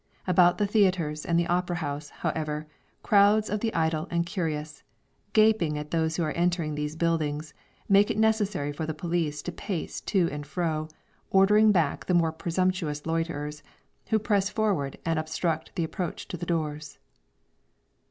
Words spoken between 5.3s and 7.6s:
gaping at those who are entering these buildings,